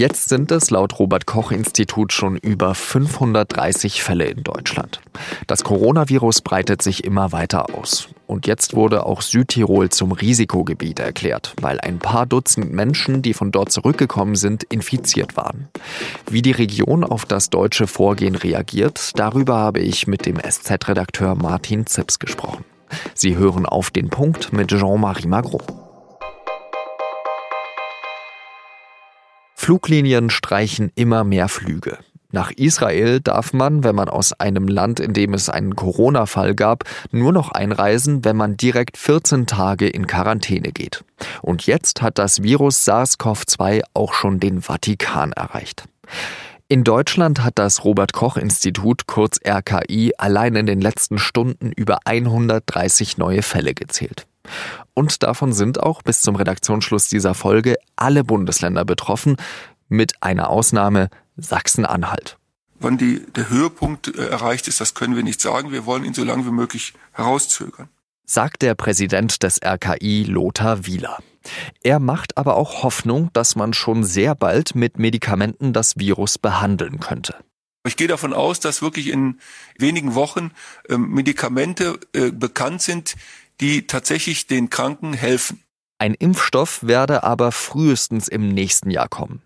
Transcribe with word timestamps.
Jetzt 0.00 0.30
sind 0.30 0.50
es 0.50 0.70
laut 0.70 0.98
Robert 0.98 1.26
Koch 1.26 1.52
Institut 1.52 2.14
schon 2.14 2.38
über 2.38 2.74
530 2.74 4.02
Fälle 4.02 4.24
in 4.24 4.42
Deutschland. 4.42 5.02
Das 5.46 5.62
Coronavirus 5.62 6.40
breitet 6.40 6.80
sich 6.80 7.04
immer 7.04 7.32
weiter 7.32 7.74
aus. 7.74 8.08
Und 8.26 8.46
jetzt 8.46 8.74
wurde 8.74 9.04
auch 9.04 9.20
Südtirol 9.20 9.90
zum 9.90 10.12
Risikogebiet 10.12 11.00
erklärt, 11.00 11.52
weil 11.60 11.80
ein 11.80 11.98
paar 11.98 12.24
Dutzend 12.24 12.72
Menschen, 12.72 13.20
die 13.20 13.34
von 13.34 13.52
dort 13.52 13.72
zurückgekommen 13.72 14.36
sind, 14.36 14.62
infiziert 14.62 15.36
waren. 15.36 15.68
Wie 16.30 16.40
die 16.40 16.52
Region 16.52 17.04
auf 17.04 17.26
das 17.26 17.50
deutsche 17.50 17.86
Vorgehen 17.86 18.36
reagiert, 18.36 19.10
darüber 19.18 19.58
habe 19.58 19.80
ich 19.80 20.06
mit 20.06 20.24
dem 20.24 20.38
SZ-Redakteur 20.38 21.34
Martin 21.34 21.84
Zips 21.84 22.18
gesprochen. 22.18 22.64
Sie 23.12 23.36
hören 23.36 23.66
auf 23.66 23.90
den 23.90 24.08
Punkt 24.08 24.50
mit 24.54 24.68
Jean-Marie 24.68 25.28
Magro. 25.28 25.89
Fluglinien 29.70 30.30
streichen 30.30 30.90
immer 30.96 31.22
mehr 31.22 31.48
Flüge. 31.48 31.98
Nach 32.32 32.50
Israel 32.50 33.20
darf 33.20 33.52
man, 33.52 33.84
wenn 33.84 33.94
man 33.94 34.08
aus 34.08 34.32
einem 34.32 34.66
Land, 34.66 34.98
in 34.98 35.12
dem 35.12 35.32
es 35.32 35.48
einen 35.48 35.76
Corona-Fall 35.76 36.56
gab, 36.56 36.82
nur 37.12 37.30
noch 37.30 37.52
einreisen, 37.52 38.24
wenn 38.24 38.36
man 38.36 38.56
direkt 38.56 38.96
14 38.96 39.46
Tage 39.46 39.88
in 39.88 40.08
Quarantäne 40.08 40.72
geht. 40.72 41.04
Und 41.40 41.66
jetzt 41.66 42.02
hat 42.02 42.18
das 42.18 42.42
Virus 42.42 42.84
SARS-CoV-2 42.84 43.82
auch 43.94 44.12
schon 44.12 44.40
den 44.40 44.60
Vatikan 44.60 45.30
erreicht. 45.30 45.84
In 46.66 46.82
Deutschland 46.82 47.44
hat 47.44 47.56
das 47.56 47.84
Robert 47.84 48.12
Koch 48.12 48.36
Institut, 48.36 49.06
kurz 49.06 49.38
RKI, 49.46 50.14
allein 50.18 50.56
in 50.56 50.66
den 50.66 50.80
letzten 50.80 51.18
Stunden 51.18 51.70
über 51.70 51.98
130 52.06 53.18
neue 53.18 53.42
Fälle 53.42 53.74
gezählt. 53.74 54.26
Und 54.94 55.22
davon 55.22 55.52
sind 55.52 55.82
auch 55.82 56.02
bis 56.02 56.20
zum 56.20 56.36
Redaktionsschluss 56.36 57.08
dieser 57.08 57.34
Folge 57.34 57.76
alle 57.96 58.24
Bundesländer 58.24 58.84
betroffen, 58.84 59.36
mit 59.90 60.22
einer 60.22 60.48
Ausnahme 60.48 61.10
Sachsen-Anhalt. 61.36 62.38
Wann 62.78 62.96
die, 62.96 63.20
der 63.36 63.50
Höhepunkt 63.50 64.16
äh, 64.16 64.28
erreicht 64.28 64.66
ist, 64.66 64.80
das 64.80 64.94
können 64.94 65.14
wir 65.14 65.22
nicht 65.22 65.42
sagen. 65.42 65.70
Wir 65.70 65.84
wollen 65.84 66.04
ihn 66.04 66.14
so 66.14 66.24
lange 66.24 66.46
wie 66.46 66.50
möglich 66.50 66.94
herauszögern. 67.12 67.90
Sagt 68.24 68.62
der 68.62 68.74
Präsident 68.74 69.42
des 69.42 69.60
RKI 69.62 70.24
Lothar 70.24 70.86
Wieler. 70.86 71.18
Er 71.82 71.98
macht 71.98 72.38
aber 72.38 72.56
auch 72.56 72.82
Hoffnung, 72.82 73.30
dass 73.32 73.56
man 73.56 73.74
schon 73.74 74.04
sehr 74.04 74.34
bald 74.34 74.74
mit 74.74 74.98
Medikamenten 74.98 75.72
das 75.72 75.98
Virus 75.98 76.38
behandeln 76.38 77.00
könnte. 77.00 77.34
Ich 77.86 77.96
gehe 77.96 78.08
davon 78.08 78.32
aus, 78.32 78.60
dass 78.60 78.82
wirklich 78.82 79.08
in 79.08 79.40
wenigen 79.78 80.14
Wochen 80.14 80.52
äh, 80.88 80.96
Medikamente 80.96 81.98
äh, 82.12 82.30
bekannt 82.30 82.82
sind, 82.82 83.16
die 83.60 83.86
tatsächlich 83.86 84.46
den 84.46 84.70
Kranken 84.70 85.12
helfen. 85.12 85.62
Ein 85.98 86.14
Impfstoff 86.14 86.86
werde 86.86 87.24
aber 87.24 87.52
frühestens 87.52 88.28
im 88.28 88.48
nächsten 88.48 88.90
Jahr 88.90 89.08
kommen. 89.08 89.42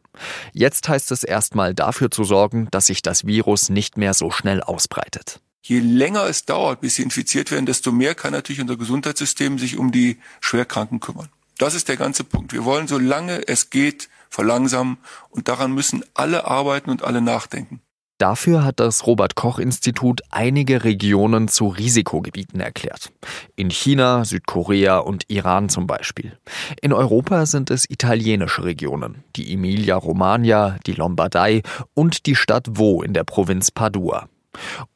Jetzt 0.53 0.89
heißt 0.89 1.11
es 1.13 1.25
erstmal 1.25 1.75
dafür 1.75 2.11
zu 2.11 2.25
sorgen, 2.25 2.69
dass 2.71 2.87
sich 2.87 3.03
das 3.03 3.27
Virus 3.27 3.69
nicht 3.69 3.97
mehr 3.97 4.15
so 4.15 4.31
schnell 4.31 4.63
ausbreitet. 4.63 5.41
Je 5.63 5.81
länger 5.81 6.27
es 6.27 6.45
dauert, 6.45 6.81
bis 6.83 6.97
sie 6.97 7.03
infiziert 7.03 7.51
werden, 7.51 7.65
desto 7.65 7.91
mehr 7.91 8.15
kann 8.15 8.33
natürlich 8.33 8.61
unser 8.61 8.77
Gesundheitssystem 8.77 9.59
sich 9.59 9.79
um 9.79 9.93
die 9.93 10.19
Schwerkranken 10.41 11.01
kümmern. 11.01 11.31
Das 11.57 11.75
ist 11.75 11.89
der 11.89 11.97
ganze 11.97 12.25
Punkt. 12.25 12.53
Wir 12.53 12.65
wollen, 12.65 12.89
solange 12.89 13.49
es 13.49 13.71
geht, 13.71 14.09
verlangsamen 14.29 14.99
und 15.31 15.49
daran 15.49 15.73
müssen 15.73 16.05
alle 16.13 16.47
arbeiten 16.47 16.91
und 16.91 17.03
alle 17.03 17.23
nachdenken. 17.23 17.81
Dafür 18.19 18.65
hat 18.65 18.79
das 18.79 19.07
Robert 19.09 19.35
Koch 19.35 19.59
Institut 19.59 20.23
einige 20.31 20.85
Regionen 20.85 21.49
zu 21.49 21.67
Risikogebieten 21.67 22.61
erklärt. 22.61 23.11
In 23.57 23.71
China, 23.71 24.25
Südkorea 24.25 24.99
und 24.99 25.25
Iran 25.29 25.69
zum 25.69 25.89
Beispiel. 25.89 26.39
In 26.81 26.93
Europa 26.93 27.47
sind 27.47 27.71
es 27.71 27.91
italienische 27.91 28.65
Regionen, 28.65 29.25
die 29.35 29.53
Emilia-Romagna, 29.53 30.77
die 30.87 30.93
Lombardei 30.93 31.63
und 31.95 32.27
die 32.27 32.37
Stadt 32.37 32.67
Wo 32.71 33.03
in 33.03 33.15
der 33.15 33.25
Provinz 33.25 33.73
Padua. 33.73 34.29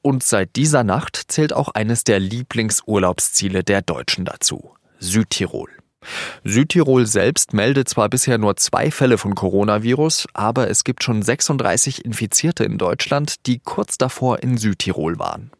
Und 0.00 0.22
seit 0.22 0.54
dieser 0.54 0.84
Nacht 0.84 1.20
zählt 1.28 1.52
auch 1.52 1.70
eines 1.70 2.04
der 2.04 2.20
Lieblingsurlaubsziele 2.20 3.64
der 3.64 3.82
Deutschen 3.82 4.24
dazu, 4.24 4.70
Südtirol. 5.00 5.77
Südtirol 6.44 7.06
selbst 7.06 7.52
meldet 7.52 7.88
zwar 7.88 8.08
bisher 8.08 8.38
nur 8.38 8.56
zwei 8.56 8.90
Fälle 8.90 9.18
von 9.18 9.34
Coronavirus, 9.34 10.26
aber 10.32 10.70
es 10.70 10.84
gibt 10.84 11.02
schon 11.02 11.22
36 11.22 12.04
Infizierte 12.04 12.64
in 12.64 12.78
Deutschland, 12.78 13.46
die 13.46 13.58
kurz 13.58 13.98
davor 13.98 14.42
in 14.42 14.56
Südtirol 14.56 15.18
waren. 15.18 15.50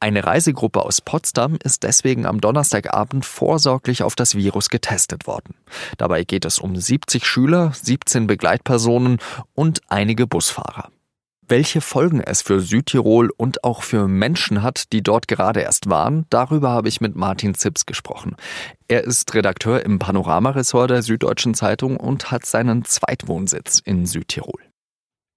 Eine 0.00 0.24
Reisegruppe 0.24 0.84
aus 0.84 1.00
Potsdam 1.00 1.58
ist 1.64 1.82
deswegen 1.82 2.24
am 2.24 2.40
Donnerstagabend 2.40 3.24
vorsorglich 3.24 4.04
auf 4.04 4.14
das 4.14 4.36
Virus 4.36 4.68
getestet 4.68 5.26
worden. 5.26 5.54
Dabei 5.96 6.22
geht 6.22 6.44
es 6.44 6.60
um 6.60 6.76
70 6.76 7.26
Schüler, 7.26 7.72
17 7.74 8.28
Begleitpersonen 8.28 9.18
und 9.54 9.80
einige 9.88 10.28
Busfahrer. 10.28 10.90
Welche 11.50 11.80
Folgen 11.80 12.20
es 12.20 12.42
für 12.42 12.60
Südtirol 12.60 13.30
und 13.34 13.64
auch 13.64 13.82
für 13.82 14.06
Menschen 14.06 14.62
hat, 14.62 14.92
die 14.92 15.02
dort 15.02 15.28
gerade 15.28 15.60
erst 15.60 15.88
waren, 15.88 16.26
darüber 16.28 16.68
habe 16.68 16.88
ich 16.88 17.00
mit 17.00 17.16
Martin 17.16 17.54
Zips 17.54 17.86
gesprochen. 17.86 18.36
Er 18.86 19.04
ist 19.04 19.34
Redakteur 19.34 19.82
im 19.82 19.98
Panorama-Ressort 19.98 20.90
der 20.90 21.02
Süddeutschen 21.02 21.54
Zeitung 21.54 21.96
und 21.96 22.30
hat 22.30 22.44
seinen 22.44 22.84
Zweitwohnsitz 22.84 23.80
in 23.82 24.04
Südtirol. 24.04 24.60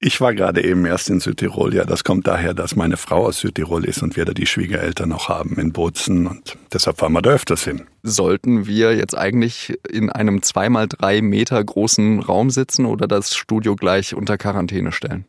Ich 0.02 0.20
war 0.20 0.34
gerade 0.34 0.66
eben 0.66 0.86
erst 0.86 1.10
in 1.10 1.22
Südtirol. 1.22 1.74
Ja, 1.74 1.86
das 1.86 2.04
kommt 2.04 2.28
daher, 2.28 2.54
dass 2.54 2.76
meine 2.76 2.98
Frau 2.98 3.28
aus 3.28 3.40
Südtirol 3.40 3.86
ist 3.86 4.04
und 4.04 4.18
wir 4.18 4.26
da 4.26 4.34
die 4.34 4.48
Schwiegereltern 4.48 5.08
noch 5.08 5.30
haben 5.30 5.58
in 5.60 5.72
Bozen 5.72 6.28
und 6.28 6.58
deshalb 6.74 6.98
fahren 6.98 7.14
wir 7.14 7.22
da 7.22 7.30
öfters 7.30 7.64
hin. 7.64 7.88
Sollten 8.04 8.68
wir 8.68 8.98
jetzt 8.98 9.18
eigentlich 9.18 9.78
in 9.90 10.10
einem 10.10 10.42
zweimal 10.42 10.90
drei 10.90 11.22
Meter 11.22 11.64
großen 11.64 12.20
Raum 12.20 12.50
sitzen 12.50 12.86
oder 12.86 13.08
das 13.08 13.34
Studio 13.34 13.78
gleich 13.78 14.14
unter 14.14 14.38
Quarantäne 14.38 14.92
stellen? 14.92 15.24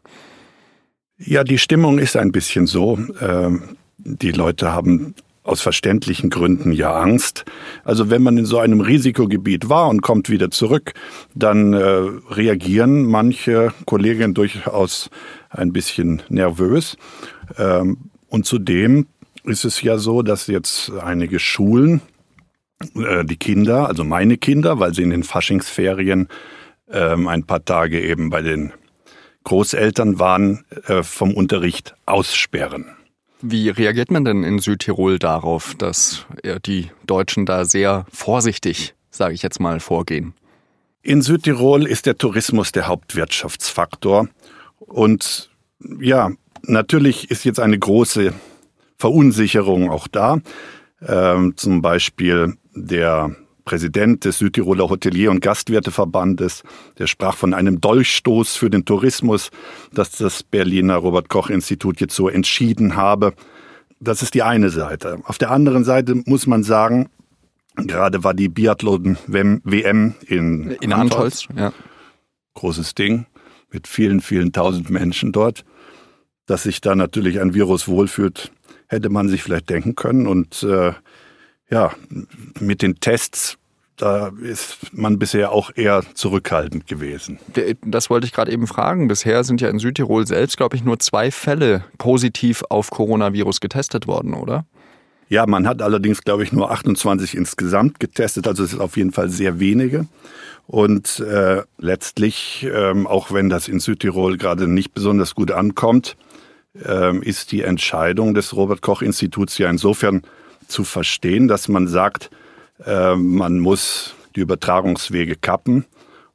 Ja, 1.24 1.44
die 1.44 1.58
Stimmung 1.58 1.98
ist 1.98 2.16
ein 2.16 2.32
bisschen 2.32 2.66
so. 2.66 2.98
Ähm, 3.20 3.76
die 3.98 4.32
Leute 4.32 4.72
haben 4.72 5.14
aus 5.44 5.60
verständlichen 5.60 6.30
Gründen 6.30 6.72
ja 6.72 6.92
Angst. 6.92 7.44
Also 7.84 8.10
wenn 8.10 8.22
man 8.22 8.38
in 8.38 8.44
so 8.44 8.58
einem 8.58 8.80
Risikogebiet 8.80 9.68
war 9.68 9.88
und 9.88 10.02
kommt 10.02 10.30
wieder 10.30 10.50
zurück, 10.50 10.94
dann 11.34 11.72
äh, 11.72 11.80
reagieren 11.80 13.04
manche 13.04 13.72
Kolleginnen 13.86 14.34
durchaus 14.34 15.10
ein 15.50 15.72
bisschen 15.72 16.22
nervös. 16.28 16.96
Ähm, 17.58 17.98
und 18.28 18.46
zudem 18.46 19.06
ist 19.44 19.64
es 19.64 19.82
ja 19.82 19.98
so, 19.98 20.22
dass 20.22 20.46
jetzt 20.46 20.92
einige 20.92 21.38
Schulen 21.38 22.00
äh, 22.94 23.24
die 23.24 23.36
Kinder, 23.36 23.88
also 23.88 24.04
meine 24.04 24.38
Kinder, 24.38 24.78
weil 24.78 24.94
sie 24.94 25.02
in 25.02 25.10
den 25.10 25.24
Faschingsferien 25.24 26.28
ähm, 26.90 27.28
ein 27.28 27.44
paar 27.44 27.64
Tage 27.64 28.00
eben 28.00 28.30
bei 28.30 28.42
den 28.42 28.72
Großeltern 29.44 30.18
waren, 30.18 30.64
äh, 30.86 31.02
vom 31.02 31.34
Unterricht 31.34 31.94
aussperren. 32.06 32.86
Wie 33.40 33.68
reagiert 33.70 34.10
man 34.10 34.24
denn 34.24 34.44
in 34.44 34.60
Südtirol 34.60 35.18
darauf, 35.18 35.74
dass 35.74 36.26
die 36.64 36.90
Deutschen 37.06 37.44
da 37.44 37.64
sehr 37.64 38.06
vorsichtig, 38.12 38.94
sage 39.10 39.34
ich 39.34 39.42
jetzt 39.42 39.58
mal, 39.58 39.80
vorgehen? 39.80 40.34
In 41.02 41.22
Südtirol 41.22 41.88
ist 41.88 42.06
der 42.06 42.16
Tourismus 42.16 42.70
der 42.70 42.86
Hauptwirtschaftsfaktor. 42.86 44.28
Und 44.78 45.50
ja, 46.00 46.30
natürlich 46.62 47.32
ist 47.32 47.44
jetzt 47.44 47.58
eine 47.58 47.78
große 47.78 48.32
Verunsicherung 48.96 49.90
auch 49.90 50.06
da. 50.06 50.38
Ähm, 51.04 51.54
zum 51.56 51.82
Beispiel 51.82 52.56
der 52.76 53.34
Präsident 53.64 54.24
des 54.24 54.38
Südtiroler 54.38 54.88
Hotelier- 54.88 55.30
und 55.30 55.40
Gastwirteverbandes, 55.40 56.62
der 56.98 57.06
sprach 57.06 57.36
von 57.36 57.54
einem 57.54 57.80
Dolchstoß 57.80 58.56
für 58.56 58.70
den 58.70 58.84
Tourismus, 58.84 59.50
dass 59.92 60.12
das 60.12 60.42
Berliner 60.42 60.96
Robert 60.96 61.28
Koch 61.28 61.50
Institut 61.50 62.00
jetzt 62.00 62.14
so 62.14 62.28
entschieden 62.28 62.96
habe. 62.96 63.34
Das 64.00 64.22
ist 64.22 64.34
die 64.34 64.42
eine 64.42 64.70
Seite. 64.70 65.20
Auf 65.24 65.38
der 65.38 65.50
anderen 65.50 65.84
Seite 65.84 66.22
muss 66.26 66.46
man 66.46 66.64
sagen, 66.64 67.08
gerade 67.76 68.24
war 68.24 68.34
die 68.34 68.48
Biathlon-WM 68.48 70.14
in, 70.26 70.70
in 70.80 70.92
Antholz. 70.92 71.46
Ja. 71.56 71.72
Großes 72.54 72.94
Ding 72.94 73.26
mit 73.70 73.86
vielen, 73.86 74.20
vielen 74.20 74.52
tausend 74.52 74.90
Menschen 74.90 75.32
dort. 75.32 75.64
Dass 76.46 76.64
sich 76.64 76.80
da 76.80 76.94
natürlich 76.94 77.40
ein 77.40 77.54
Virus 77.54 77.86
wohlfühlt, 77.86 78.50
hätte 78.88 79.08
man 79.08 79.28
sich 79.28 79.42
vielleicht 79.42 79.70
denken 79.70 79.94
können. 79.94 80.26
Und 80.26 80.62
äh, 80.64 80.92
ja, 81.72 81.90
mit 82.60 82.82
den 82.82 83.00
Tests, 83.00 83.56
da 83.96 84.30
ist 84.42 84.92
man 84.92 85.18
bisher 85.18 85.52
auch 85.52 85.70
eher 85.74 86.02
zurückhaltend 86.12 86.86
gewesen. 86.86 87.38
Das 87.84 88.10
wollte 88.10 88.26
ich 88.26 88.32
gerade 88.34 88.52
eben 88.52 88.66
fragen. 88.66 89.08
Bisher 89.08 89.42
sind 89.42 89.62
ja 89.62 89.70
in 89.70 89.78
Südtirol 89.78 90.26
selbst, 90.26 90.58
glaube 90.58 90.76
ich, 90.76 90.84
nur 90.84 90.98
zwei 90.98 91.30
Fälle 91.30 91.84
positiv 91.96 92.62
auf 92.68 92.90
Coronavirus 92.90 93.60
getestet 93.60 94.06
worden, 94.06 94.34
oder? 94.34 94.66
Ja, 95.30 95.46
man 95.46 95.66
hat 95.66 95.80
allerdings, 95.80 96.22
glaube 96.22 96.42
ich, 96.42 96.52
nur 96.52 96.70
28 96.70 97.34
insgesamt 97.34 98.00
getestet, 98.00 98.46
also 98.46 98.64
es 98.64 98.74
ist 98.74 98.80
auf 98.80 98.98
jeden 98.98 99.12
Fall 99.12 99.30
sehr 99.30 99.58
wenige. 99.58 100.06
Und 100.66 101.20
äh, 101.20 101.62
letztlich, 101.78 102.68
ähm, 102.70 103.06
auch 103.06 103.32
wenn 103.32 103.48
das 103.48 103.66
in 103.66 103.80
Südtirol 103.80 104.36
gerade 104.36 104.68
nicht 104.68 104.92
besonders 104.92 105.34
gut 105.34 105.50
ankommt, 105.50 106.16
äh, 106.84 107.16
ist 107.20 107.50
die 107.50 107.62
Entscheidung 107.62 108.34
des 108.34 108.54
Robert 108.54 108.82
Koch 108.82 109.00
Instituts 109.00 109.56
ja 109.56 109.70
insofern 109.70 110.22
zu 110.68 110.84
verstehen, 110.84 111.48
dass 111.48 111.68
man 111.68 111.88
sagt, 111.88 112.30
äh, 112.84 113.14
man 113.14 113.58
muss 113.58 114.14
die 114.36 114.40
Übertragungswege 114.40 115.36
kappen. 115.36 115.84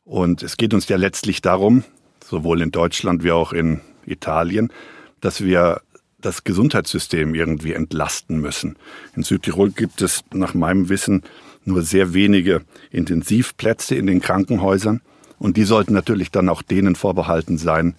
Und 0.05 0.43
es 0.43 0.57
geht 0.57 0.73
uns 0.73 0.87
ja 0.87 0.97
letztlich 0.97 1.41
darum, 1.41 1.83
sowohl 2.23 2.61
in 2.61 2.71
Deutschland 2.71 3.23
wie 3.23 3.31
auch 3.31 3.53
in 3.53 3.81
Italien, 4.05 4.71
dass 5.21 5.43
wir 5.43 5.81
das 6.19 6.43
Gesundheitssystem 6.43 7.35
irgendwie 7.35 7.73
entlasten 7.73 8.39
müssen. 8.39 8.77
In 9.15 9.23
Südtirol 9.23 9.71
gibt 9.71 10.01
es 10.01 10.23
nach 10.33 10.53
meinem 10.53 10.89
Wissen 10.89 11.23
nur 11.65 11.83
sehr 11.83 12.13
wenige 12.13 12.61
Intensivplätze 12.91 13.95
in 13.95 14.07
den 14.07 14.21
Krankenhäusern 14.21 15.01
und 15.37 15.57
die 15.57 15.63
sollten 15.63 15.93
natürlich 15.93 16.31
dann 16.31 16.49
auch 16.49 16.61
denen 16.61 16.95
vorbehalten 16.95 17.57
sein, 17.57 17.95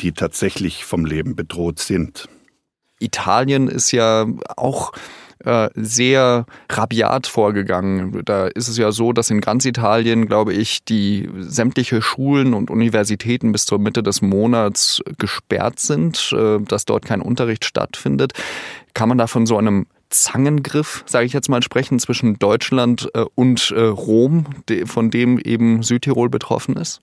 die 0.00 0.12
tatsächlich 0.12 0.84
vom 0.84 1.04
Leben 1.04 1.34
bedroht 1.34 1.80
sind. 1.80 2.28
Italien 2.98 3.68
ist 3.68 3.90
ja 3.92 4.26
auch 4.56 4.92
äh, 5.46 5.70
sehr 5.74 6.44
rabiat 6.68 7.28
vorgegangen. 7.28 8.22
Da 8.24 8.48
ist 8.48 8.66
es 8.66 8.76
ja 8.76 8.90
so, 8.90 9.12
dass 9.12 9.30
in 9.30 9.40
ganz 9.40 9.64
Italien, 9.64 10.26
glaube 10.26 10.52
ich, 10.52 10.84
die 10.84 11.30
sämtliche 11.38 12.02
Schulen 12.02 12.52
und 12.52 12.68
Universitäten 12.68 13.52
bis 13.52 13.64
zur 13.64 13.78
Mitte 13.78 14.02
des 14.02 14.22
Monats 14.22 15.00
gesperrt 15.18 15.78
sind, 15.78 16.34
äh, 16.36 16.58
dass 16.60 16.84
dort 16.84 17.04
kein 17.04 17.22
Unterricht 17.22 17.64
stattfindet. 17.64 18.32
Kann 18.92 19.08
man 19.08 19.18
da 19.18 19.28
von 19.28 19.46
so 19.46 19.56
einem 19.56 19.86
Zangengriff, 20.10 21.04
sage 21.06 21.26
ich 21.26 21.32
jetzt 21.32 21.48
mal, 21.48 21.62
sprechen 21.62 22.00
zwischen 22.00 22.40
Deutschland 22.40 23.08
äh, 23.14 23.24
und 23.36 23.72
Rom, 23.72 24.46
von 24.84 25.10
dem 25.10 25.38
eben 25.38 25.84
Südtirol 25.84 26.28
betroffen 26.28 26.76
ist? 26.76 27.02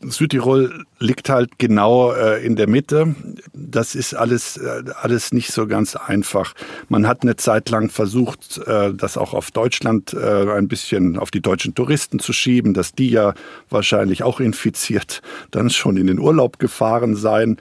Südtirol 0.00 0.84
liegt 0.98 1.28
halt 1.28 1.58
genau 1.58 2.12
äh, 2.12 2.44
in 2.44 2.56
der 2.56 2.68
Mitte. 2.68 3.14
Das 3.52 3.94
ist 3.94 4.14
alles, 4.14 4.56
äh, 4.56 4.84
alles 5.00 5.32
nicht 5.32 5.52
so 5.52 5.66
ganz 5.66 5.96
einfach. 5.96 6.54
Man 6.88 7.06
hat 7.06 7.22
eine 7.22 7.36
Zeit 7.36 7.70
lang 7.70 7.90
versucht, 7.90 8.58
äh, 8.66 8.92
das 8.92 9.16
auch 9.16 9.34
auf 9.34 9.50
Deutschland 9.50 10.12
äh, 10.12 10.50
ein 10.52 10.68
bisschen 10.68 11.18
auf 11.18 11.30
die 11.30 11.40
deutschen 11.40 11.74
Touristen 11.74 12.18
zu 12.18 12.32
schieben, 12.32 12.74
dass 12.74 12.92
die 12.92 13.10
ja 13.10 13.34
wahrscheinlich 13.70 14.22
auch 14.22 14.40
infiziert 14.40 15.22
dann 15.50 15.70
schon 15.70 15.96
in 15.96 16.06
den 16.06 16.18
Urlaub 16.18 16.58
gefahren 16.58 17.16
seien. 17.16 17.58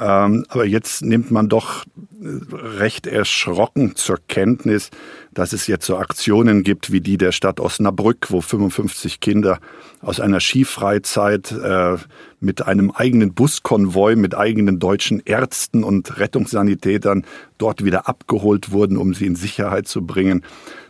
Ähm, 0.00 0.46
aber 0.48 0.64
jetzt 0.64 1.02
nimmt 1.02 1.30
man 1.30 1.50
doch 1.50 1.84
äh, 1.84 2.54
recht 2.54 3.06
erschrocken 3.06 3.96
zur 3.96 4.18
Kenntnis, 4.28 4.88
dass 5.34 5.52
es 5.52 5.66
jetzt 5.66 5.84
so 5.84 5.98
Aktionen 5.98 6.62
gibt 6.62 6.90
wie 6.90 7.02
die 7.02 7.18
der 7.18 7.32
Stadt 7.32 7.60
Osnabrück, 7.60 8.28
wo 8.30 8.40
55 8.40 9.20
Kinder 9.20 9.60
aus 10.00 10.18
einer 10.18 10.40
Skifreizeit 10.40 11.52
äh, 11.52 11.98
mit 12.40 12.66
einem 12.66 12.90
eigenen 12.92 13.34
Buskonvoi, 13.34 14.16
mit 14.16 14.34
eigenen 14.34 14.78
deutschen 14.78 15.20
Ärzten 15.20 15.84
und 15.84 16.18
Rettungssanitätern 16.18 17.26
dort 17.58 17.84
wieder 17.84 18.08
abgeholt 18.08 18.72
wurden, 18.72 18.96
um 18.96 19.12
sie 19.12 19.26
in 19.26 19.36
Sicherheit 19.36 19.86
zu 19.86 20.06
bringen. 20.06 20.42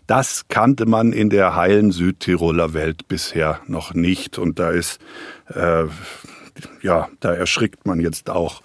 Das 0.06 0.46
kannte 0.46 0.86
man 0.86 1.12
in 1.12 1.30
der 1.30 1.56
heilen 1.56 1.90
Südtiroler 1.90 2.74
Welt 2.74 3.08
bisher 3.08 3.60
noch 3.66 3.92
nicht. 3.92 4.38
Und 4.38 4.60
da 4.60 4.70
ist, 4.70 5.00
äh, 5.48 5.86
ja, 6.80 7.08
da 7.18 7.34
erschrickt 7.34 7.86
man 7.86 7.98
jetzt 7.98 8.30
auch. 8.30 8.62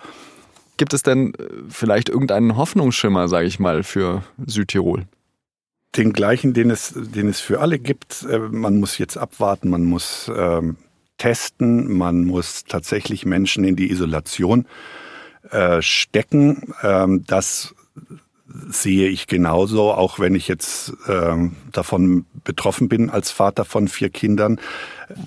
Gibt 0.77 0.93
es 0.93 1.03
denn 1.03 1.33
äh, 1.35 1.47
vielleicht 1.69 2.09
irgendeinen 2.09 2.57
Hoffnungsschimmer, 2.57 3.27
sage 3.27 3.47
ich 3.47 3.59
mal, 3.59 3.83
für 3.83 4.23
Südtirol? 4.45 5.05
Den 5.95 6.11
gleichen, 6.11 6.53
den 6.53 6.69
es, 6.69 6.93
den 6.95 7.29
es 7.29 7.39
für 7.39 7.61
alle 7.61 7.79
gibt. 7.79 8.23
Äh, 8.23 8.39
man 8.39 8.79
muss 8.79 8.97
jetzt 8.97 9.17
abwarten, 9.17 9.69
man 9.69 9.83
muss 9.83 10.29
ähm, 10.35 10.77
testen, 11.17 11.97
man 11.97 12.25
muss 12.25 12.65
tatsächlich 12.65 13.25
Menschen 13.25 13.63
in 13.63 13.75
die 13.75 13.89
Isolation 13.91 14.65
äh, 15.51 15.81
stecken. 15.81 16.73
Ähm, 16.83 17.23
das 17.25 17.73
sehe 18.47 19.07
ich 19.07 19.25
genauso, 19.25 19.91
auch 19.91 20.19
wenn 20.19 20.35
ich 20.35 20.47
jetzt 20.47 20.93
ähm, 21.07 21.55
davon 21.71 22.25
betroffen 22.43 22.89
bin 22.89 23.09
als 23.09 23.31
Vater 23.31 23.65
von 23.65 23.87
vier 23.87 24.09
Kindern, 24.09 24.59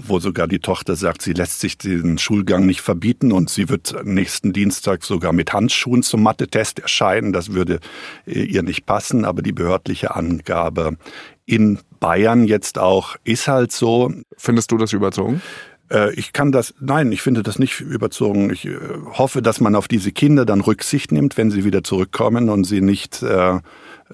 wo 0.07 0.21
sogar 0.21 0.47
die 0.47 0.61
Tochter 0.61 0.95
sagt, 0.95 1.23
sie 1.23 1.33
lässt 1.33 1.59
sich 1.59 1.77
den 1.77 2.19
Schulgang 2.19 2.65
nicht 2.65 2.81
verbieten 2.81 3.33
und 3.33 3.51
sie 3.51 3.69
wird 3.69 4.05
nächsten 4.05 4.53
Dienstag 4.53 5.05
sogar 5.05 5.33
mit 5.33 5.53
Handschuhen 5.53 6.05
zum 6.05 6.23
Mathe-Test 6.23 6.79
erscheinen. 6.79 7.33
Das 7.33 7.53
würde 7.53 7.81
äh, 8.27 8.43
ihr 8.43 8.63
nicht 8.63 8.87
passen, 8.87 9.25
aber 9.25 9.43
die 9.43 9.53
behördliche 9.53 10.15
Angabe 10.15 10.97
in 11.45 11.79
Bayern 11.99 12.45
jetzt 12.45 12.79
auch 12.79 13.17
ist 13.25 13.49
halt 13.49 13.73
so. 13.73 14.13
Findest 14.37 14.71
du 14.71 14.79
das 14.79 14.93
überzogen? 14.93 15.43
Äh, 15.91 16.13
ich 16.15 16.33
kann 16.33 16.53
das, 16.53 16.75
nein, 16.81 17.13
ich 17.13 17.23
finde 17.23 17.43
das 17.43 17.59
nicht 17.59 17.81
überzogen. 17.81 18.51
Ich 18.51 18.67
äh, 18.67 18.79
hoffe, 19.13 19.43
dass 19.43 19.61
man 19.61 19.75
auf 19.75 19.89
diese 19.89 20.13
Kinder 20.13 20.45
dann 20.45 20.61
Rücksicht 20.61 21.13
nimmt, 21.13 21.37
wenn 21.37 21.51
sie 21.51 21.65
wieder 21.65 21.85
zurückkommen 21.85 22.49
und 22.49 22.65
sie 22.65 22.81
nicht 22.81 23.23
äh, 23.23 23.59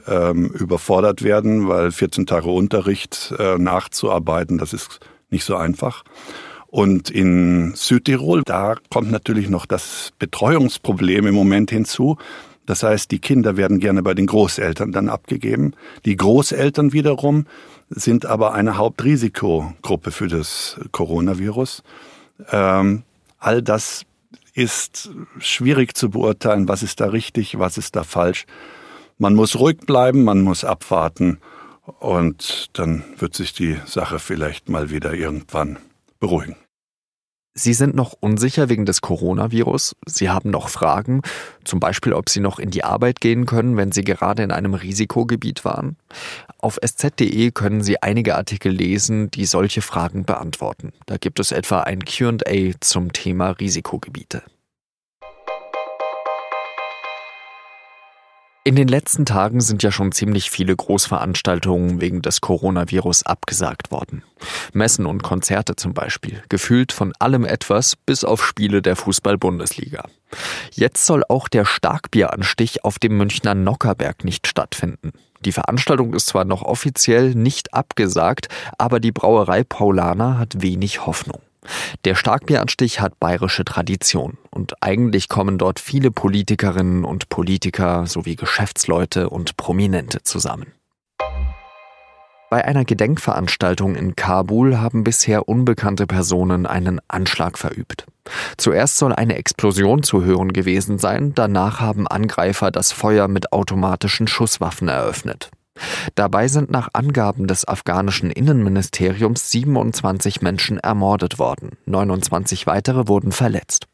ähm, 0.06 0.46
überfordert 0.46 1.22
werden, 1.22 1.68
weil 1.68 1.92
14 1.92 2.26
Tage 2.26 2.48
Unterricht 2.50 3.34
äh, 3.38 3.58
nachzuarbeiten, 3.58 4.58
das 4.58 4.72
ist 4.72 5.00
nicht 5.30 5.44
so 5.44 5.56
einfach. 5.56 6.04
Und 6.66 7.08
in 7.08 7.72
Südtirol, 7.76 8.42
da 8.44 8.74
kommt 8.90 9.12
natürlich 9.12 9.48
noch 9.48 9.64
das 9.64 10.10
Betreuungsproblem 10.18 11.28
im 11.28 11.34
Moment 11.34 11.70
hinzu. 11.70 12.16
Das 12.66 12.82
heißt, 12.82 13.10
die 13.10 13.18
Kinder 13.18 13.56
werden 13.56 13.78
gerne 13.78 14.02
bei 14.02 14.14
den 14.14 14.26
Großeltern 14.26 14.92
dann 14.92 15.08
abgegeben. 15.08 15.74
Die 16.04 16.16
Großeltern 16.16 16.92
wiederum 16.92 17.46
sind 17.90 18.26
aber 18.26 18.54
eine 18.54 18.76
Hauptrisikogruppe 18.76 20.10
für 20.10 20.28
das 20.28 20.80
Coronavirus. 20.92 21.82
Ähm, 22.50 23.02
all 23.38 23.62
das 23.62 24.04
ist 24.54 25.10
schwierig 25.38 25.96
zu 25.96 26.10
beurteilen, 26.10 26.68
was 26.68 26.82
ist 26.82 27.00
da 27.00 27.06
richtig, 27.06 27.58
was 27.58 27.76
ist 27.76 27.96
da 27.96 28.04
falsch. 28.04 28.46
Man 29.18 29.34
muss 29.34 29.58
ruhig 29.58 29.78
bleiben, 29.78 30.24
man 30.24 30.40
muss 30.40 30.64
abwarten 30.64 31.38
und 31.98 32.70
dann 32.72 33.04
wird 33.18 33.34
sich 33.34 33.52
die 33.52 33.76
Sache 33.84 34.18
vielleicht 34.18 34.68
mal 34.68 34.90
wieder 34.90 35.12
irgendwann 35.12 35.78
beruhigen. 36.18 36.56
Sie 37.56 37.72
sind 37.72 37.94
noch 37.94 38.14
unsicher 38.18 38.68
wegen 38.68 38.84
des 38.84 39.00
Coronavirus. 39.00 39.94
Sie 40.06 40.28
haben 40.28 40.50
noch 40.50 40.68
Fragen, 40.68 41.22
zum 41.62 41.78
Beispiel, 41.78 42.12
ob 42.12 42.28
Sie 42.28 42.40
noch 42.40 42.58
in 42.58 42.70
die 42.70 42.82
Arbeit 42.82 43.20
gehen 43.20 43.46
können, 43.46 43.76
wenn 43.76 43.92
Sie 43.92 44.02
gerade 44.02 44.42
in 44.42 44.50
einem 44.50 44.74
Risikogebiet 44.74 45.64
waren. 45.64 45.96
Auf 46.58 46.78
sz.de 46.82 47.52
können 47.52 47.82
Sie 47.82 48.02
einige 48.02 48.34
Artikel 48.34 48.72
lesen, 48.72 49.30
die 49.30 49.44
solche 49.44 49.82
Fragen 49.82 50.24
beantworten. 50.24 50.92
Da 51.06 51.16
gibt 51.16 51.38
es 51.38 51.52
etwa 51.52 51.82
ein 51.82 52.04
QA 52.04 52.72
zum 52.80 53.12
Thema 53.12 53.50
Risikogebiete. 53.50 54.42
In 58.66 58.76
den 58.76 58.88
letzten 58.88 59.26
Tagen 59.26 59.60
sind 59.60 59.82
ja 59.82 59.92
schon 59.92 60.10
ziemlich 60.10 60.50
viele 60.50 60.74
Großveranstaltungen 60.74 62.00
wegen 62.00 62.22
des 62.22 62.40
Coronavirus 62.40 63.24
abgesagt 63.24 63.90
worden. 63.90 64.22
Messen 64.72 65.04
und 65.04 65.22
Konzerte 65.22 65.76
zum 65.76 65.92
Beispiel, 65.92 66.42
gefühlt 66.48 66.90
von 66.90 67.12
allem 67.18 67.44
etwas 67.44 67.94
bis 67.94 68.24
auf 68.24 68.42
Spiele 68.42 68.80
der 68.80 68.96
Fußball-Bundesliga. 68.96 70.06
Jetzt 70.70 71.04
soll 71.04 71.24
auch 71.28 71.48
der 71.48 71.66
Starkbieranstich 71.66 72.84
auf 72.84 72.98
dem 72.98 73.18
Münchner 73.18 73.54
Nockerberg 73.54 74.24
nicht 74.24 74.46
stattfinden. 74.46 75.12
Die 75.44 75.52
Veranstaltung 75.52 76.14
ist 76.14 76.28
zwar 76.28 76.46
noch 76.46 76.62
offiziell 76.62 77.34
nicht 77.34 77.74
abgesagt, 77.74 78.48
aber 78.78 78.98
die 78.98 79.12
Brauerei 79.12 79.62
Paulaner 79.62 80.38
hat 80.38 80.62
wenig 80.62 81.04
Hoffnung. 81.04 81.42
Der 82.04 82.14
Starkbieranstich 82.14 83.00
hat 83.00 83.18
bayerische 83.18 83.64
Tradition 83.64 84.38
und 84.50 84.82
eigentlich 84.82 85.28
kommen 85.28 85.58
dort 85.58 85.80
viele 85.80 86.10
Politikerinnen 86.10 87.04
und 87.04 87.28
Politiker 87.28 88.06
sowie 88.06 88.36
Geschäftsleute 88.36 89.30
und 89.30 89.56
Prominente 89.56 90.22
zusammen. 90.22 90.72
Bei 92.50 92.64
einer 92.64 92.84
Gedenkveranstaltung 92.84 93.96
in 93.96 94.14
Kabul 94.14 94.78
haben 94.78 95.02
bisher 95.02 95.48
unbekannte 95.48 96.06
Personen 96.06 96.66
einen 96.66 97.00
Anschlag 97.08 97.58
verübt. 97.58 98.06
Zuerst 98.56 98.96
soll 98.98 99.12
eine 99.12 99.34
Explosion 99.34 100.04
zu 100.04 100.22
hören 100.22 100.52
gewesen 100.52 100.98
sein, 100.98 101.34
danach 101.34 101.80
haben 101.80 102.06
Angreifer 102.06 102.70
das 102.70 102.92
Feuer 102.92 103.26
mit 103.26 103.52
automatischen 103.52 104.28
Schusswaffen 104.28 104.86
eröffnet. 104.86 105.50
Dabei 106.14 106.48
sind 106.48 106.70
nach 106.70 106.90
Angaben 106.92 107.46
des 107.46 107.66
afghanischen 107.66 108.30
Innenministeriums 108.30 109.50
27 109.50 110.42
Menschen 110.42 110.78
ermordet 110.78 111.38
worden, 111.38 111.72
29 111.86 112.66
weitere 112.66 113.08
wurden 113.08 113.32
verletzt. 113.32 113.86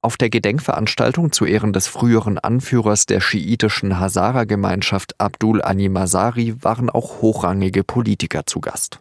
Auf 0.00 0.16
der 0.16 0.30
Gedenkveranstaltung 0.30 1.32
zu 1.32 1.44
Ehren 1.44 1.72
des 1.72 1.86
früheren 1.86 2.38
Anführers 2.38 3.06
der 3.06 3.20
schiitischen 3.20 3.98
Hazara-Gemeinschaft 3.98 5.20
Abdul 5.20 5.62
Ani 5.62 5.88
Masari 5.88 6.54
waren 6.62 6.88
auch 6.88 7.20
hochrangige 7.20 7.84
Politiker 7.84 8.46
zu 8.46 8.60
Gast. 8.60 9.00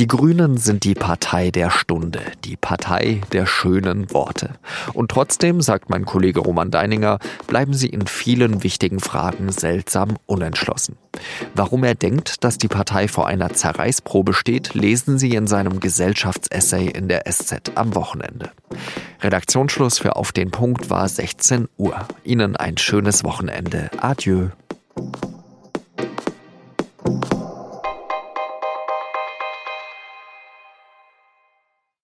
Die 0.00 0.06
Grünen 0.06 0.56
sind 0.56 0.84
die 0.84 0.94
Partei 0.94 1.50
der 1.50 1.68
Stunde, 1.68 2.22
die 2.46 2.56
Partei 2.56 3.20
der 3.32 3.44
schönen 3.44 4.10
Worte. 4.14 4.54
Und 4.94 5.10
trotzdem, 5.10 5.60
sagt 5.60 5.90
mein 5.90 6.06
Kollege 6.06 6.40
Roman 6.40 6.70
Deininger, 6.70 7.18
bleiben 7.46 7.74
sie 7.74 7.88
in 7.88 8.06
vielen 8.06 8.62
wichtigen 8.62 9.00
Fragen 9.00 9.52
seltsam 9.52 10.16
unentschlossen. 10.24 10.96
Warum 11.54 11.84
er 11.84 11.94
denkt, 11.94 12.44
dass 12.44 12.56
die 12.56 12.68
Partei 12.68 13.08
vor 13.08 13.26
einer 13.26 13.52
Zerreißprobe 13.52 14.32
steht, 14.32 14.72
lesen 14.72 15.18
Sie 15.18 15.34
in 15.34 15.46
seinem 15.46 15.80
Gesellschaftsessay 15.80 16.86
in 16.86 17.08
der 17.08 17.30
SZ 17.30 17.72
am 17.74 17.94
Wochenende. 17.94 18.52
Redaktionsschluss 19.20 19.98
für 19.98 20.16
Auf 20.16 20.32
den 20.32 20.50
Punkt 20.50 20.88
war 20.88 21.06
16 21.06 21.68
Uhr. 21.76 22.08
Ihnen 22.24 22.56
ein 22.56 22.78
schönes 22.78 23.22
Wochenende. 23.22 23.90
Adieu. 23.98 24.48